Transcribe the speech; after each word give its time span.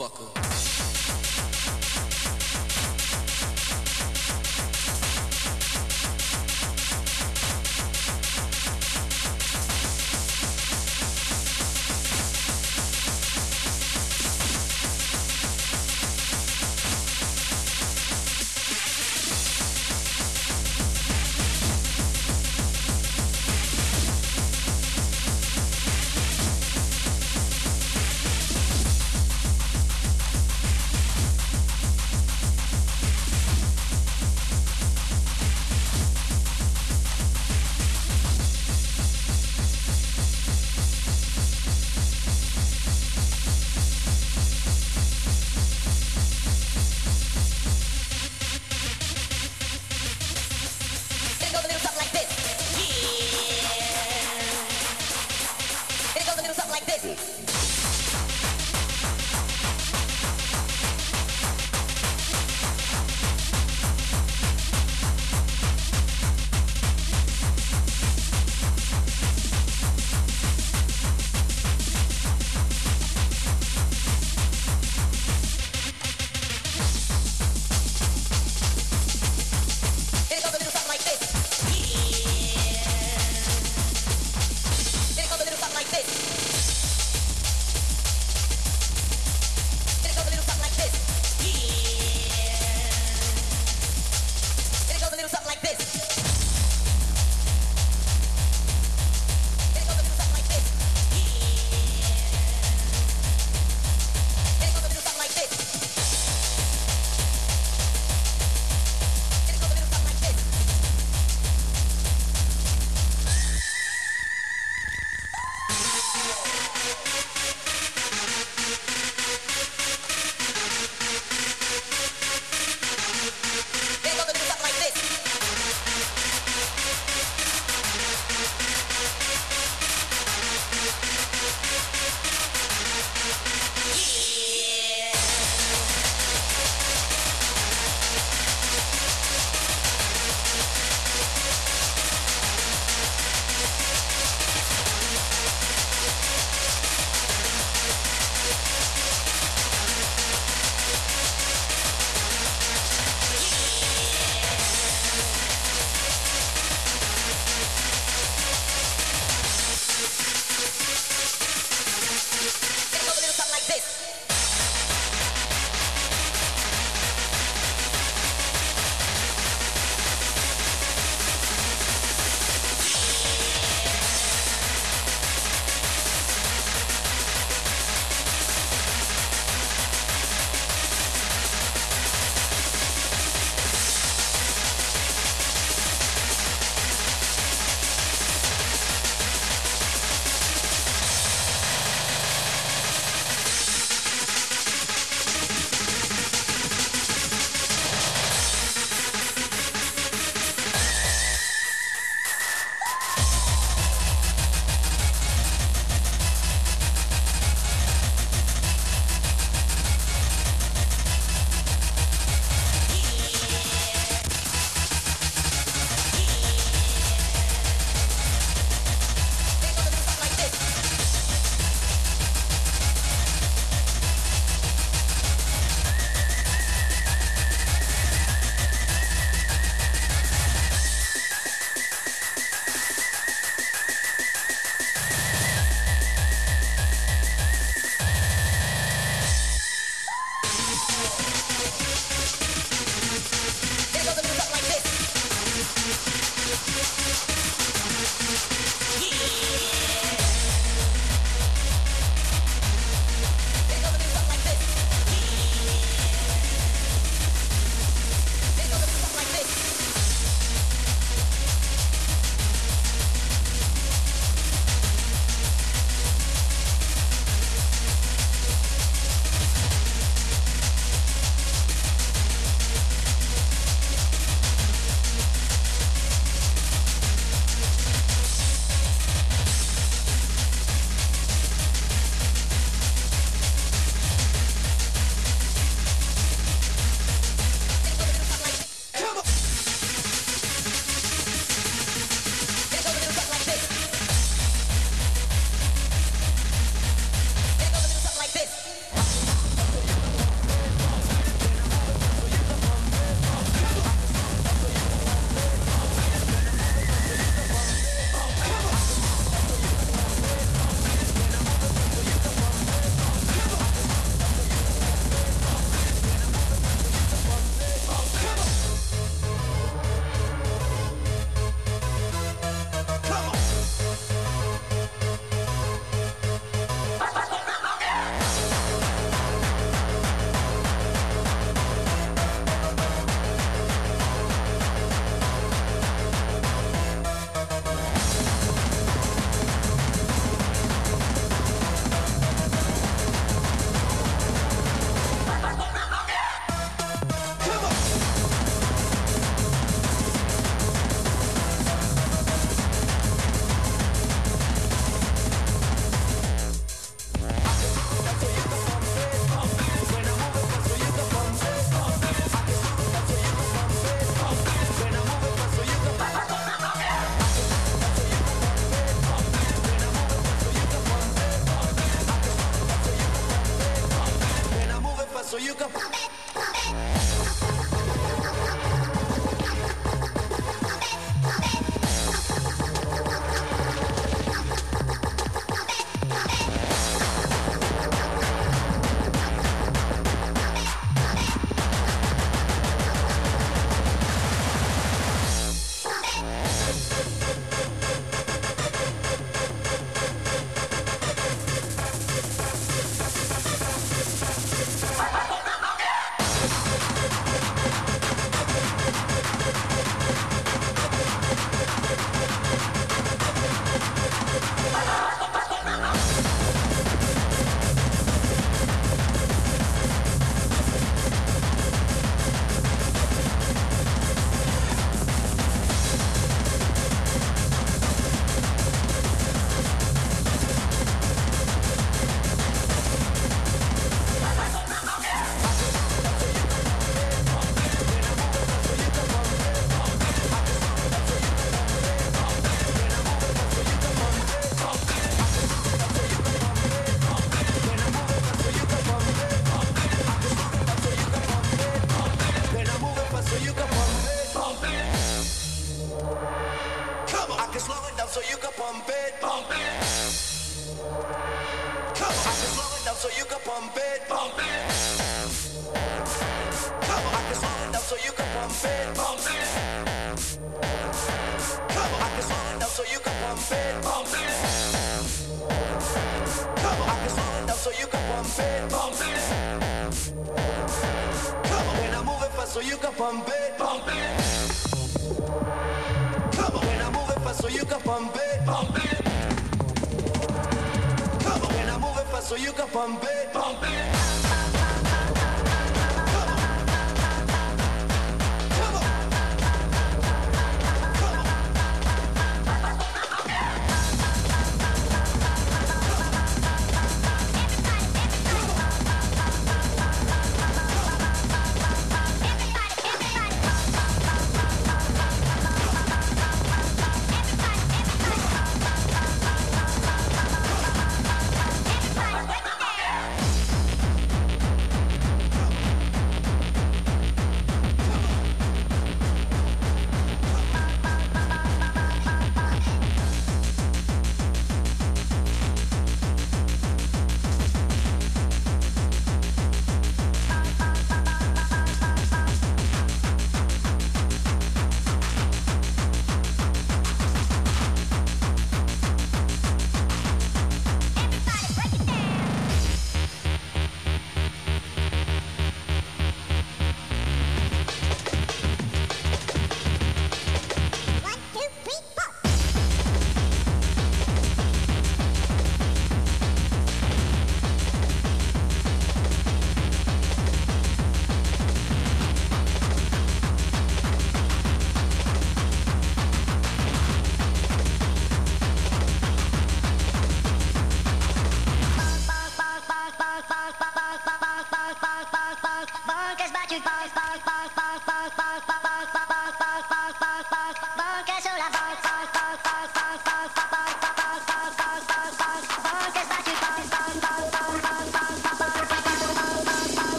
It 0.00 0.37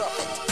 up. 0.00 0.49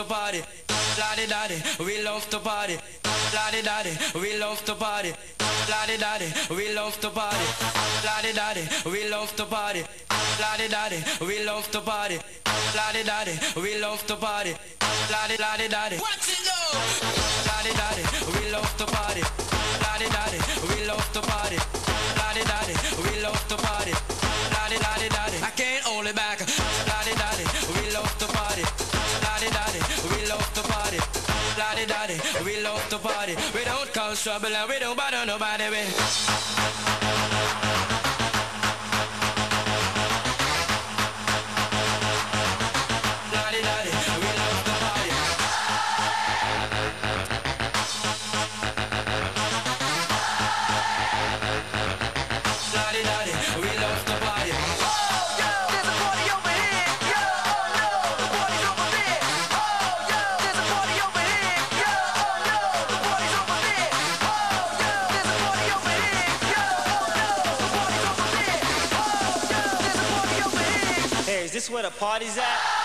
to 0.00 0.06
party, 0.06 0.42
la 0.98 1.14
di. 1.14 1.62
We 1.84 2.02
love 2.02 2.28
to 2.30 2.38
party, 2.38 2.78
la 3.34 3.50
daddy. 3.50 3.92
We 4.14 4.38
love 4.38 4.64
to 4.64 4.74
party, 4.74 5.12
la 5.68 5.86
daddy. 5.86 6.28
We 6.50 6.74
love 6.74 6.98
to 7.00 7.10
party, 7.10 7.44
la 8.04 8.20
daddy. 8.32 8.68
We 8.86 9.08
love 9.08 9.34
to 9.36 9.44
party, 9.44 9.84
la 10.40 10.56
daddy. 10.56 11.04
We 11.20 11.44
love 11.44 11.70
to 11.72 11.80
party, 11.80 12.18
la 12.74 12.92
daddy. 12.92 13.38
We 13.56 13.80
love 13.80 14.06
to 14.06 14.16
party, 14.16 14.54
la 15.12 15.26
daddy, 15.28 15.68
la. 15.68 15.96
What 15.98 16.28
you 16.28 16.38
know? 16.46 16.70
La 17.46 17.58
daddy. 17.62 18.04
We 18.32 18.50
love 18.52 18.76
to 18.78 18.86
party. 18.86 19.39
Cause 33.92 34.22
trouble 34.22 34.54
and 34.54 34.68
we 34.68 34.78
don't 34.78 34.96
bother 34.96 35.26
nobody 35.26 35.68
with. 35.68 36.99
where 71.70 71.82
the 71.82 71.90
party's 71.90 72.36
at? 72.36 72.79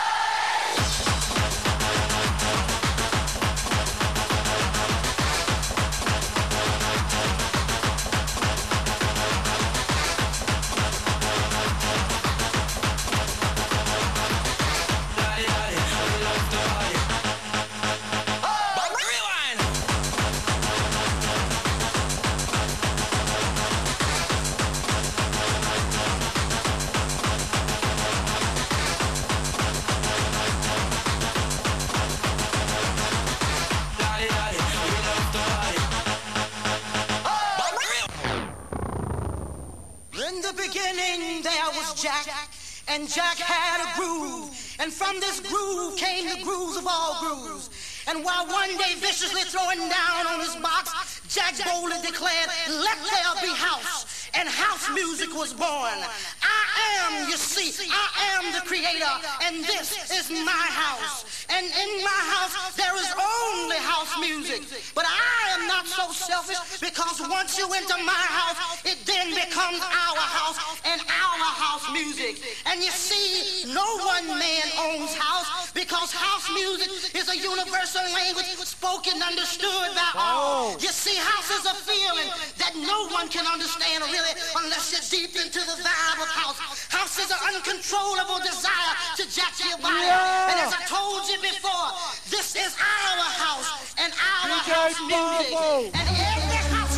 One 48.49 48.69
day 48.77 48.95
viciously 48.97 49.41
throwing 49.43 49.79
down 49.89 50.27
on 50.27 50.39
his 50.39 50.55
box, 50.58 51.21
Jack 51.29 51.55
boldly 51.65 51.97
declared, 52.01 52.49
Let 52.69 52.97
there 52.97 53.34
be 53.41 53.53
house. 53.53 54.29
And 54.36 54.49
house 54.49 54.89
music 54.93 55.34
was 55.34 55.53
born. 55.53 55.95
I 56.43 56.63
am, 57.08 57.29
you 57.29 57.38
see, 57.38 57.71
I 57.88 58.36
am 58.36 58.51
the 58.51 58.67
creator, 58.67 59.13
and 59.47 59.63
this 59.63 59.95
is 60.12 60.29
my 60.43 60.65
house. 60.75 61.23
And 61.49 61.65
in 61.65 61.91
my 62.03 62.21
house, 62.36 62.75
there 62.75 62.95
is 62.97 63.08
only 63.15 63.77
house 63.77 64.12
music. 64.19 64.63
But 64.93 65.05
I 65.08 65.55
am 65.55 65.67
not 65.67 65.88
so 65.88 66.12
selfish 66.12 66.60
because 67.05 67.29
once 67.29 67.53
you 67.53 67.69
enter 67.69 68.01
my 68.01 68.17
house, 68.17 68.81
it 68.81 68.97
then 69.05 69.29
becomes 69.29 69.77
our 69.77 70.23
house 70.25 70.57
and 70.89 70.97
our 71.05 71.49
house 71.53 71.85
music. 71.93 72.41
And 72.65 72.81
you 72.81 72.89
see, 72.89 73.69
no 73.69 73.85
one 74.01 74.25
man 74.25 74.65
owns 74.89 75.13
house 75.13 75.69
because 75.69 76.09
house 76.09 76.49
music 76.49 76.89
is 77.13 77.29
a 77.29 77.37
universal 77.37 78.01
language 78.09 78.49
spoken, 78.57 79.21
understood 79.21 79.93
by 79.93 80.09
all. 80.17 80.73
You 80.81 80.89
see, 80.89 81.13
house 81.13 81.53
is 81.53 81.65
a 81.69 81.77
feeling 81.85 82.29
that 82.57 82.73
no 82.73 83.05
one 83.13 83.29
can 83.29 83.45
understand 83.45 84.01
really 84.09 84.33
unless 84.65 84.89
you're 84.89 85.05
deep 85.05 85.37
into 85.37 85.61
the 85.61 85.77
vibe 85.85 86.17
of 86.17 86.29
house. 86.33 86.57
House 86.89 87.21
is 87.21 87.29
an 87.29 87.37
uncontrollable 87.53 88.41
desire 88.41 88.93
to 89.21 89.23
jack 89.29 89.53
your 89.61 89.77
body. 89.77 90.09
And 90.09 90.57
as 90.57 90.73
I 90.73 90.81
told 90.89 91.29
you 91.29 91.37
before, 91.37 91.93
this 92.33 92.57
is 92.57 92.73
our 92.81 93.29
house 93.37 93.93
and 94.01 94.09
our 94.09 94.57
house 94.57 94.97
music. 95.05 95.53
And 95.93 96.07
every 96.09 96.61
house 96.73 96.94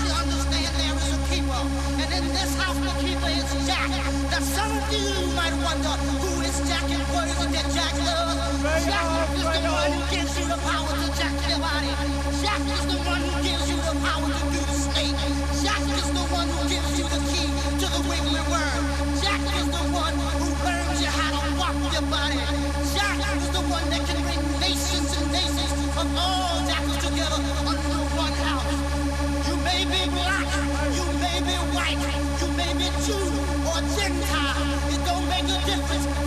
make 36.06 36.18
a 36.18 36.27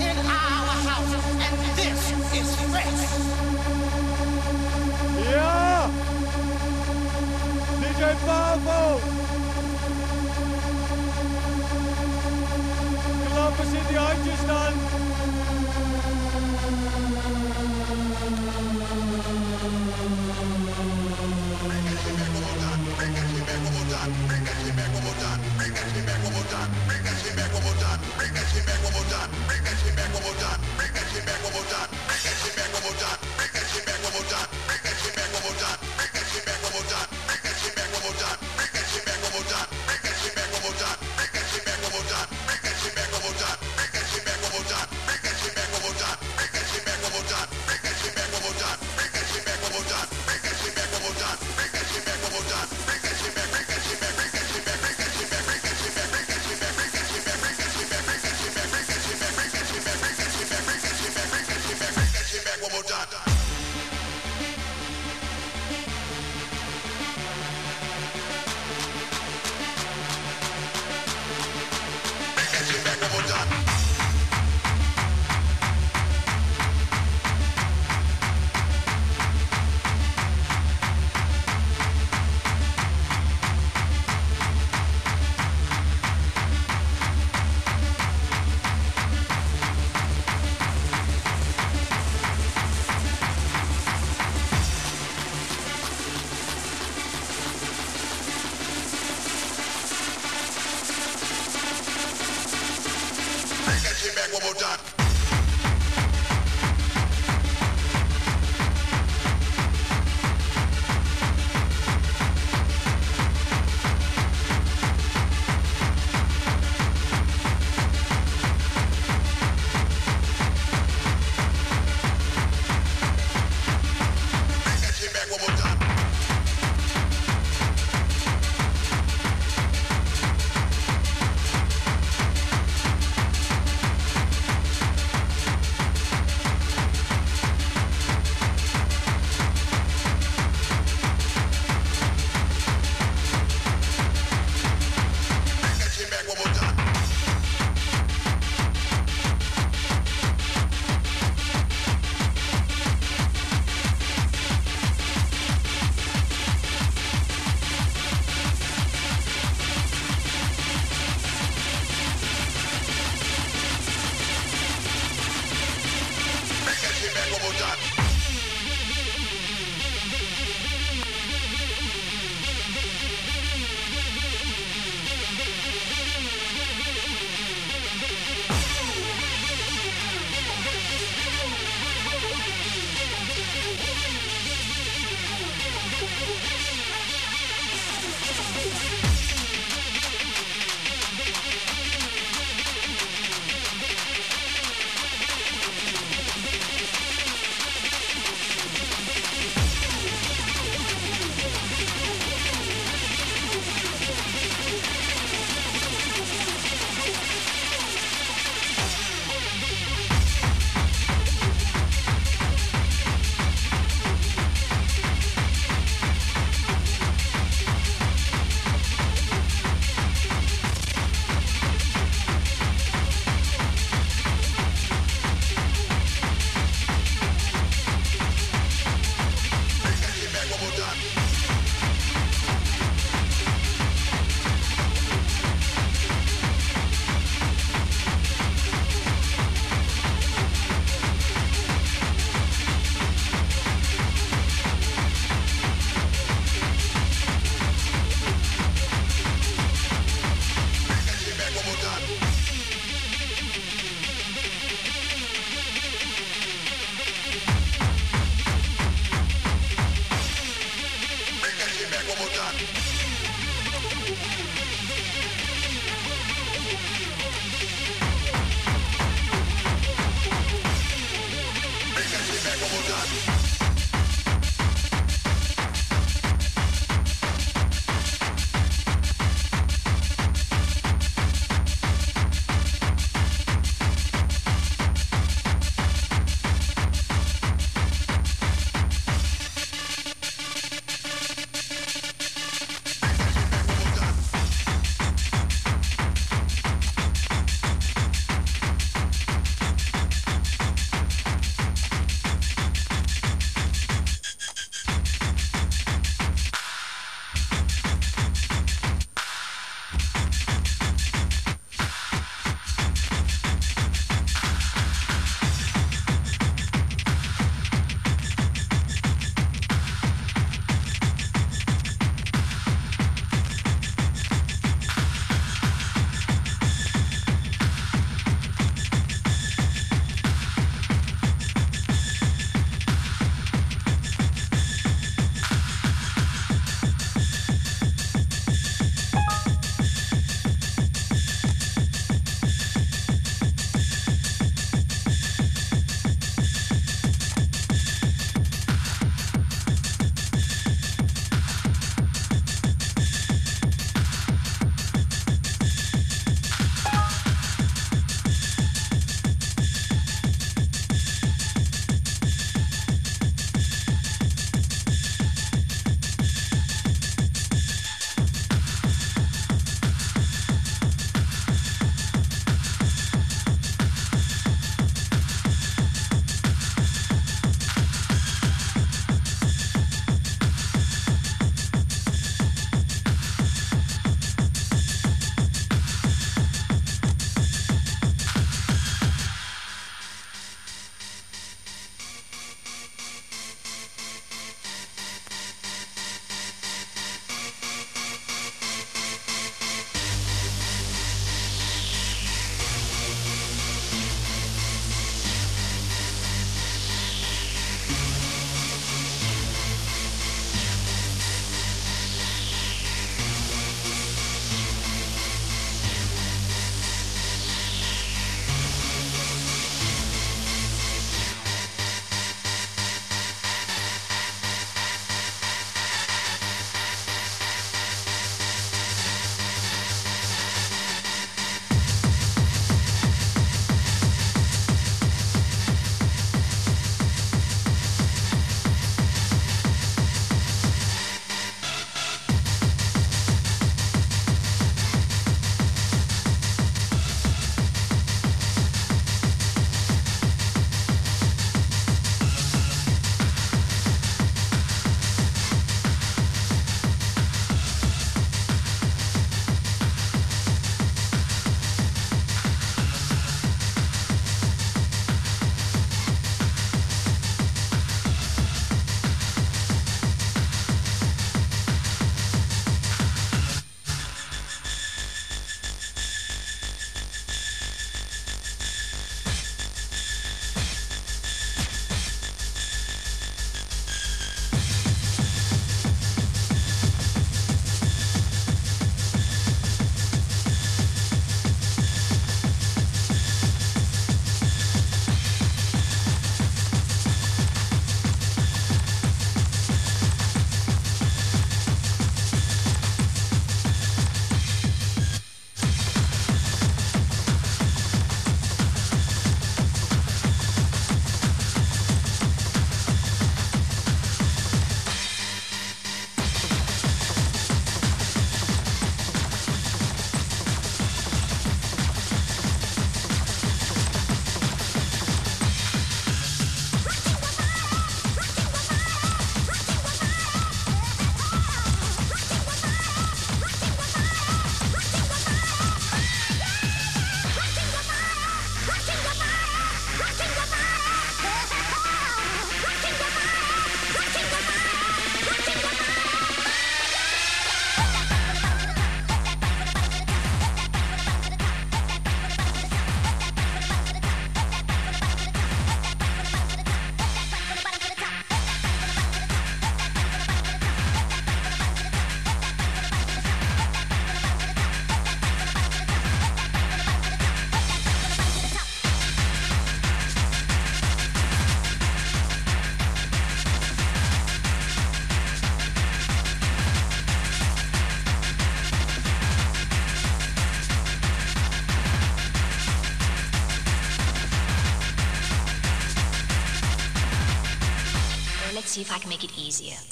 see 588.70 588.80
if 588.82 588.92
I 588.92 589.00
can 589.00 589.08
make 589.08 589.24
it 589.24 589.36
easier. 589.36 589.89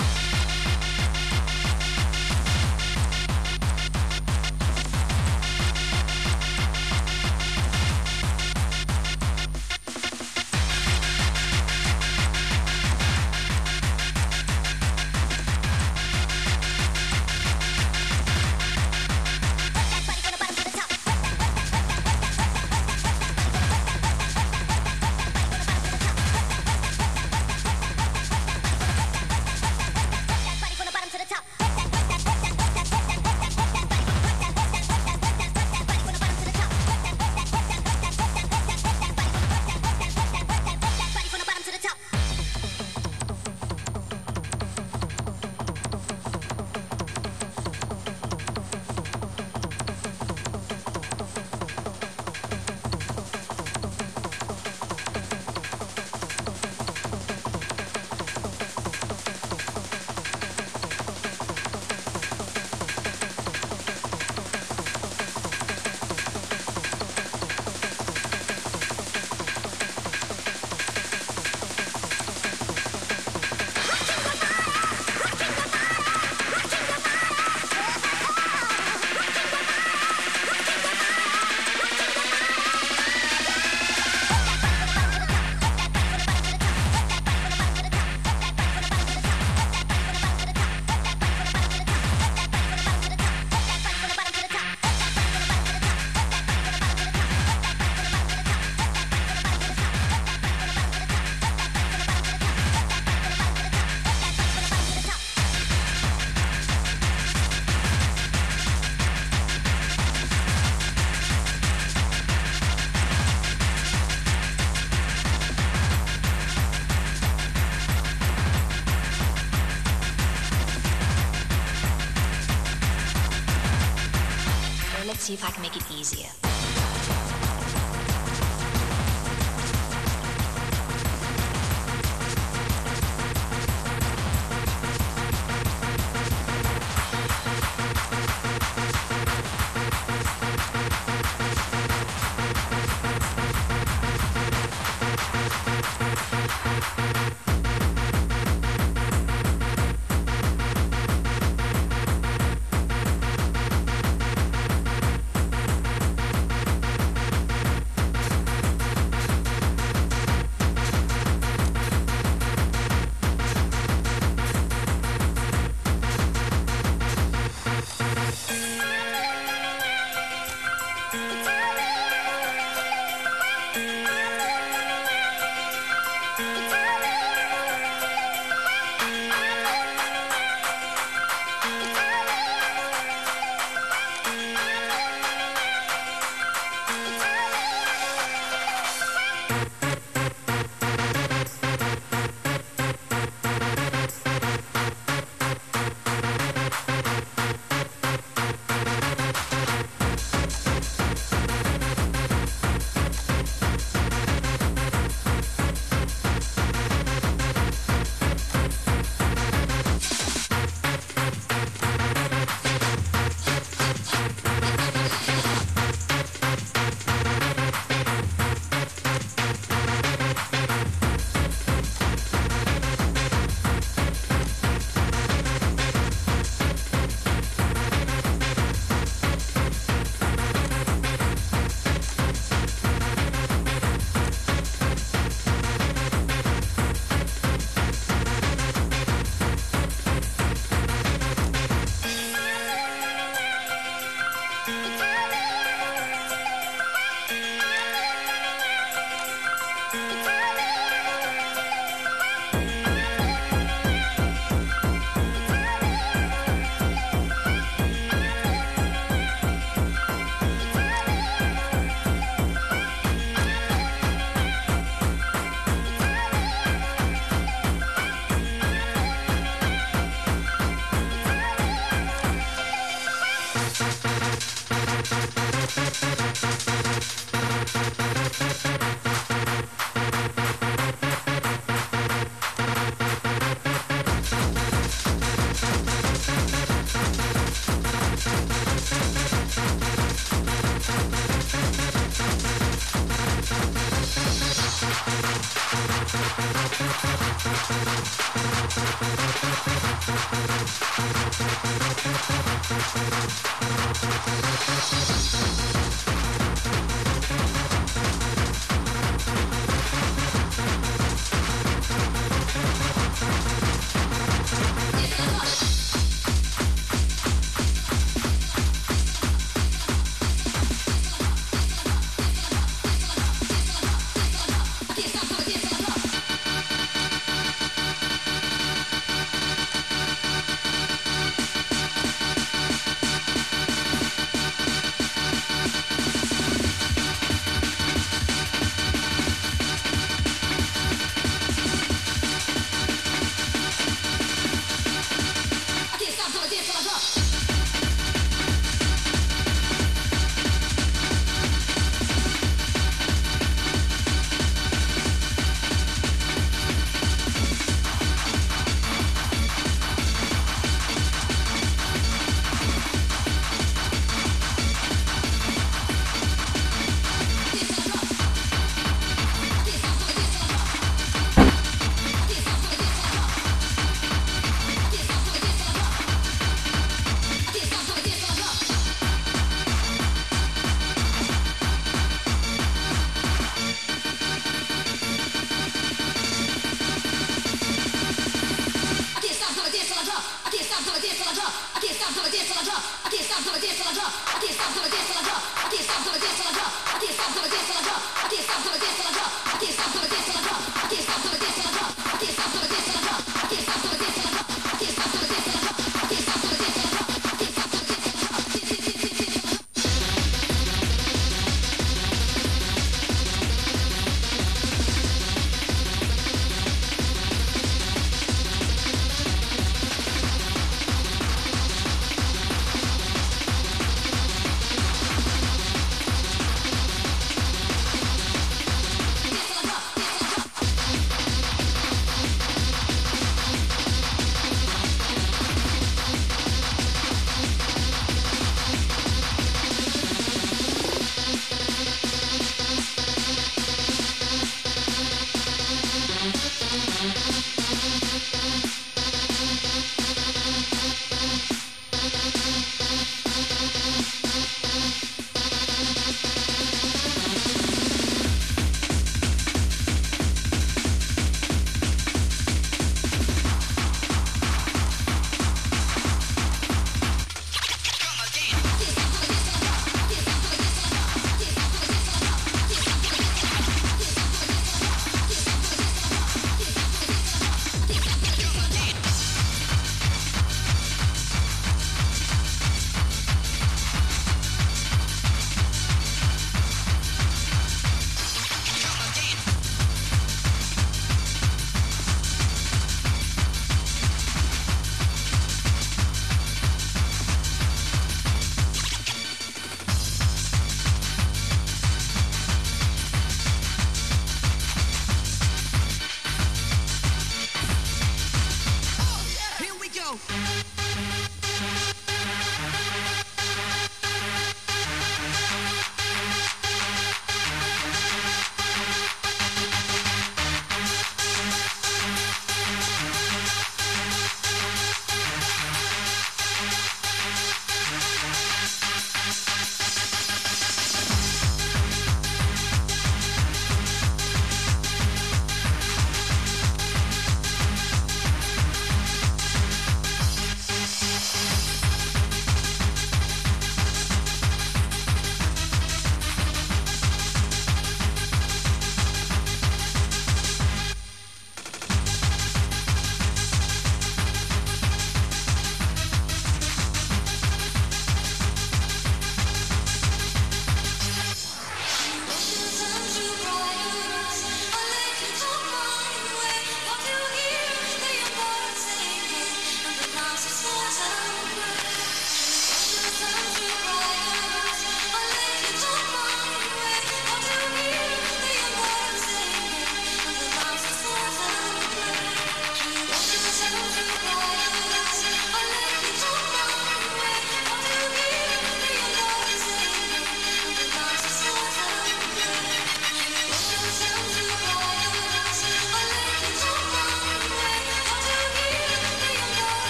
See 125.29 125.35
if 125.35 125.45
I 125.45 125.51
can 125.51 125.61
make 125.61 125.77
it 125.77 125.85
easier. 125.91 126.48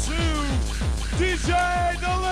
Two. 0.00 0.12
DJ 1.18 2.00
Delirium. 2.00 2.31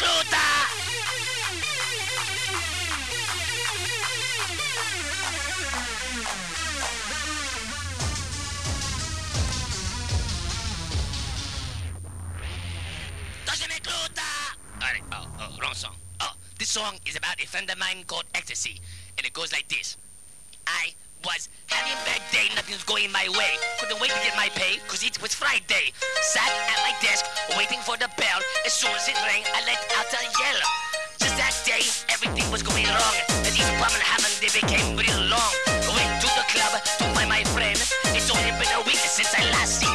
¡No 0.00 0.06
se 0.06 0.12
me 0.12 0.20
cruta! 0.20 0.46
¡No 13.46 13.54
se 13.54 13.68
me 13.68 13.80
cruta! 13.80 14.22
Alright, 14.80 15.04
oh, 15.12 15.26
oh. 15.38 15.56
Oh, 16.20 16.32
this 16.58 16.70
song 16.70 16.98
is 17.06 17.16
about 17.16 17.42
a 17.42 17.46
friend 17.46 17.68
of 17.70 17.78
mine 17.78 18.04
called 18.06 18.24
Ecstasy, 18.34 18.80
and 19.18 19.26
it 19.26 19.32
goes 19.34 19.52
like 19.52 19.68
this. 19.68 19.98
I 20.66 20.94
was 21.24 21.48
having 21.70 21.94
a 21.94 22.00
bad 22.04 22.22
day, 22.30 22.50
nothing's 22.54 22.84
going 22.84 23.10
my 23.10 23.26
way. 23.38 23.52
Couldn't 23.80 24.00
wait 24.00 24.10
to 24.10 24.20
get 24.22 24.34
my 24.36 24.48
pay, 24.54 24.78
cause 24.86 25.02
it 25.02 25.20
was 25.22 25.34
Friday. 25.34 25.94
Sat 26.22 26.50
at 26.70 26.78
my 26.86 26.94
desk, 27.00 27.24
waiting 27.56 27.80
for 27.80 27.96
the 27.96 28.10
bell. 28.18 28.40
As 28.66 28.72
soon 28.72 28.92
as 28.94 29.08
it 29.08 29.16
rang, 29.26 29.42
I 29.54 29.64
let 29.66 29.80
out 29.98 30.10
a 30.10 30.22
yell. 30.22 30.60
Just 31.18 31.36
that 31.36 31.54
day, 31.66 31.84
everything 32.08 32.46
was 32.50 32.62
going 32.62 32.86
wrong. 32.86 33.16
As 33.46 33.54
each 33.54 33.70
apartment 33.76 34.04
happened, 34.04 34.36
they 34.40 34.52
became 34.52 34.96
real 34.96 35.20
long. 35.28 35.52
Went 35.94 36.12
to 36.22 36.28
the 36.38 36.46
club 36.48 36.72
to 36.80 37.04
find 37.16 37.28
my 37.28 37.44
friend. 37.52 37.78
It's 38.16 38.30
only 38.30 38.52
been 38.58 38.72
a 38.76 38.82
week 38.86 39.02
since 39.02 39.34
I 39.34 39.44
last 39.50 39.80
seen 39.80 39.89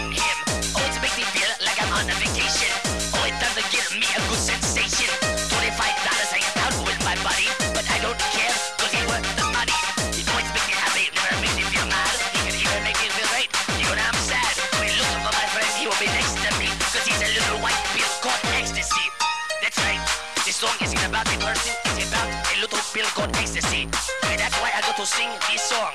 sing 25.05 25.29
this 25.51 25.61
song. 25.61 25.93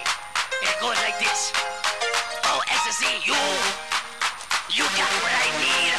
It 0.62 0.80
goes 0.80 0.94
like 1.02 1.18
this. 1.18 1.52
Oh, 2.44 2.62
ecstasy, 2.70 3.10
you, 3.26 3.34
you 4.70 4.84
got 4.84 5.10
what 5.22 5.32
I 5.34 5.50
need 5.58 5.89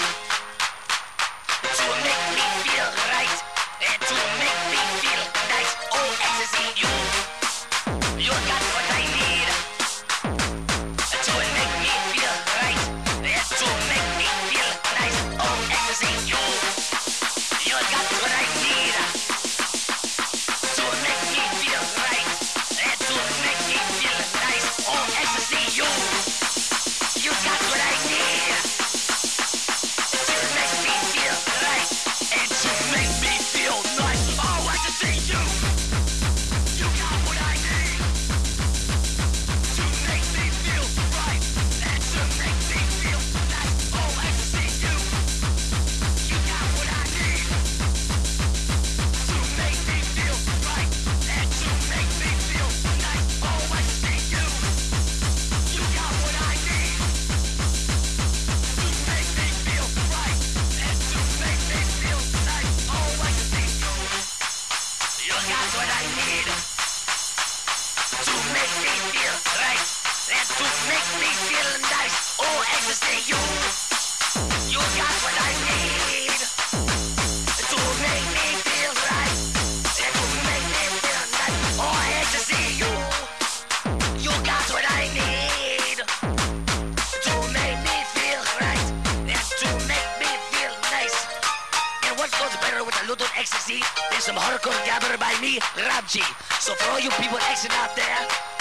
miracles 94.64 94.86
gathered 94.86 95.20
by 95.20 95.34
me, 95.42 95.60
Ramji. 95.60 96.22
So 96.60 96.74
for 96.76 96.92
all 96.92 97.00
you 97.00 97.10
people 97.12 97.38
acting 97.40 97.72
out 97.74 97.96
there, 97.96 98.61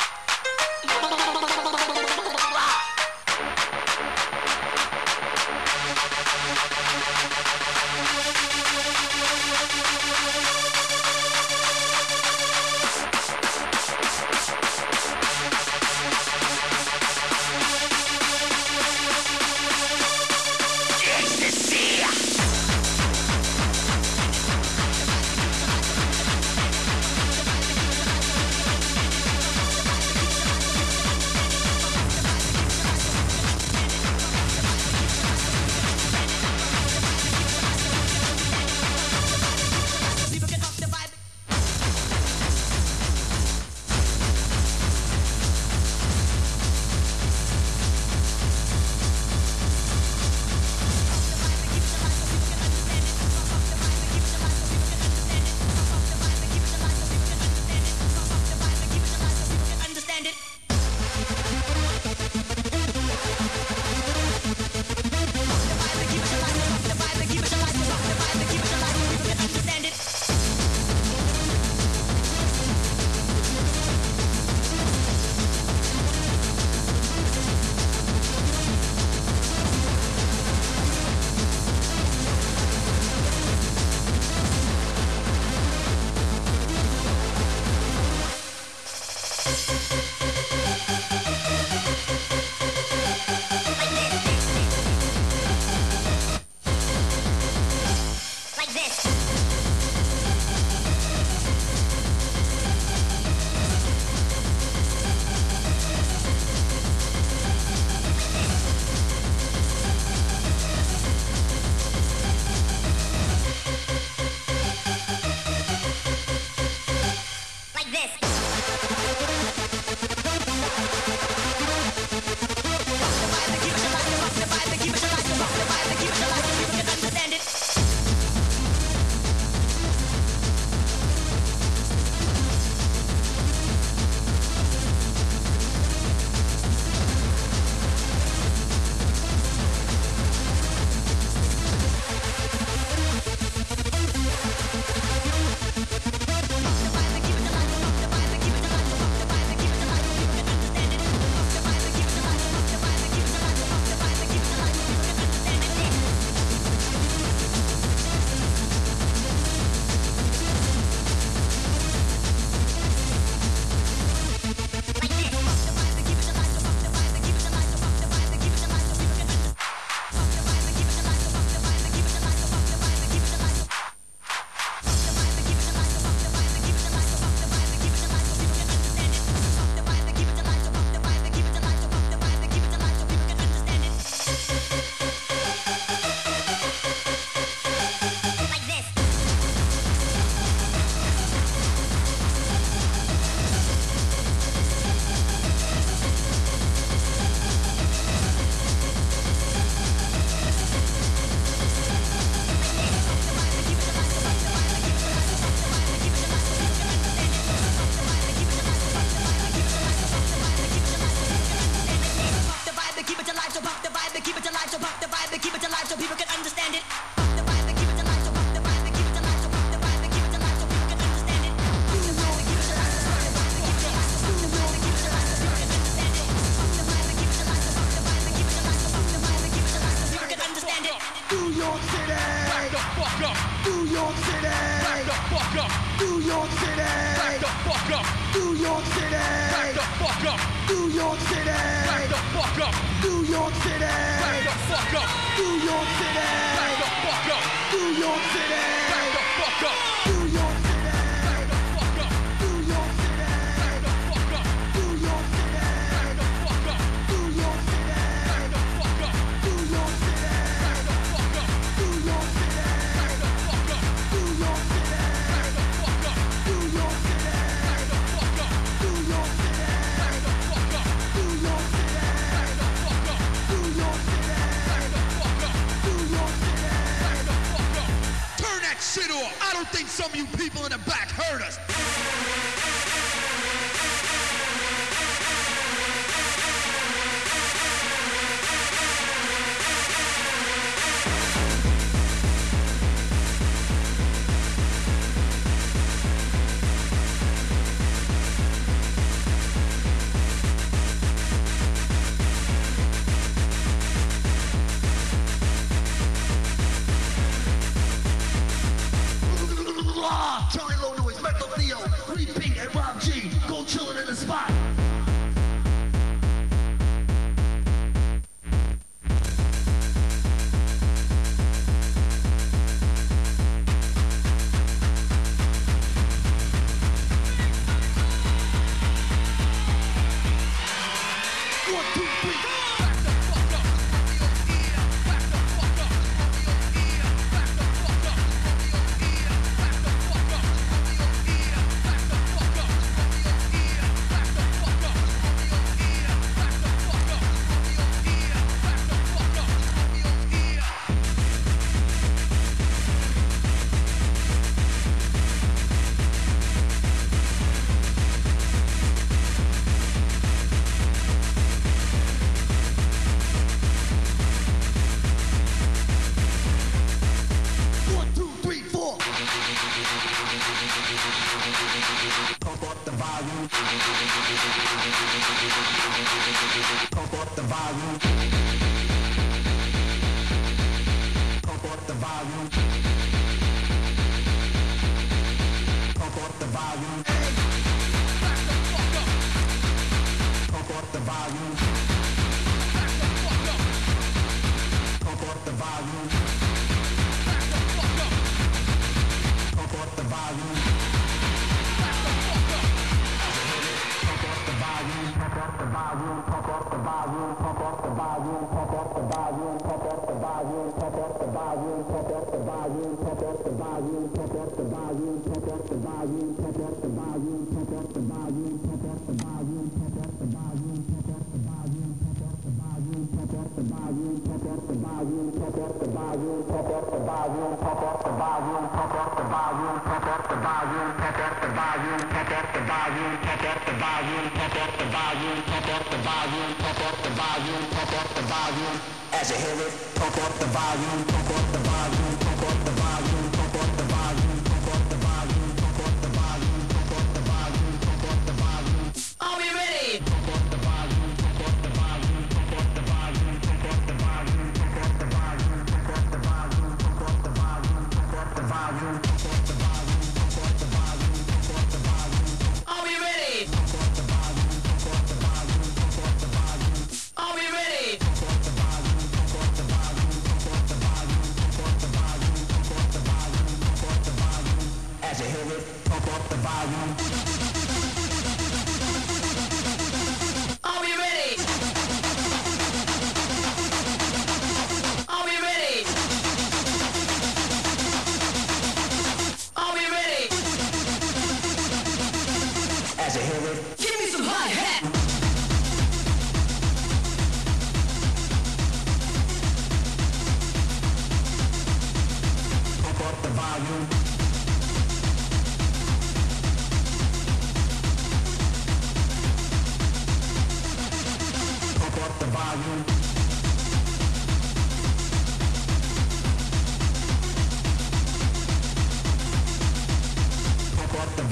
A 521.20 521.22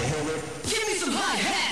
hero. 0.00 0.40
Give 0.64 0.86
me 0.86 0.94
some 0.94 1.12
hi 1.12 1.36
hat. 1.36 1.67